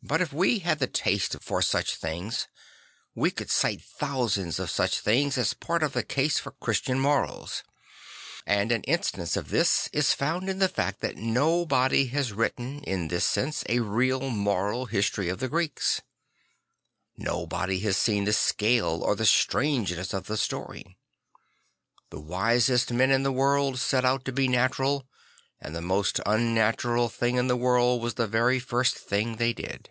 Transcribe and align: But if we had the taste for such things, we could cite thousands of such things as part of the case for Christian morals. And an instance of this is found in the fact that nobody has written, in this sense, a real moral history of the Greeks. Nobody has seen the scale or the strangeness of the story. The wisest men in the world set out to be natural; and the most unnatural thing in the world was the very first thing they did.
But 0.00 0.20
if 0.22 0.32
we 0.32 0.60
had 0.60 0.78
the 0.78 0.86
taste 0.86 1.36
for 1.42 1.60
such 1.60 1.96
things, 1.96 2.46
we 3.16 3.32
could 3.32 3.50
cite 3.50 3.82
thousands 3.82 4.58
of 4.60 4.70
such 4.70 5.00
things 5.00 5.36
as 5.36 5.54
part 5.54 5.82
of 5.82 5.92
the 5.92 6.04
case 6.04 6.38
for 6.38 6.52
Christian 6.52 6.98
morals. 7.00 7.62
And 8.46 8.70
an 8.72 8.84
instance 8.84 9.36
of 9.36 9.48
this 9.50 9.88
is 9.92 10.14
found 10.14 10.48
in 10.48 10.60
the 10.60 10.68
fact 10.68 11.00
that 11.00 11.16
nobody 11.16 12.06
has 12.06 12.32
written, 12.32 12.82
in 12.84 13.08
this 13.08 13.26
sense, 13.26 13.64
a 13.68 13.80
real 13.80 14.30
moral 14.30 14.86
history 14.86 15.28
of 15.28 15.40
the 15.40 15.48
Greeks. 15.48 16.00
Nobody 17.16 17.80
has 17.80 17.96
seen 17.98 18.24
the 18.24 18.32
scale 18.32 19.02
or 19.04 19.14
the 19.16 19.26
strangeness 19.26 20.14
of 20.14 20.26
the 20.26 20.36
story. 20.38 20.96
The 22.10 22.20
wisest 22.20 22.92
men 22.92 23.10
in 23.10 23.24
the 23.24 23.32
world 23.32 23.78
set 23.80 24.04
out 24.06 24.24
to 24.26 24.32
be 24.32 24.46
natural; 24.48 25.06
and 25.60 25.74
the 25.74 25.82
most 25.82 26.18
unnatural 26.24 27.08
thing 27.10 27.34
in 27.36 27.48
the 27.48 27.56
world 27.56 28.00
was 28.00 28.14
the 28.14 28.28
very 28.28 28.60
first 28.60 28.96
thing 28.96 29.36
they 29.36 29.52
did. 29.52 29.90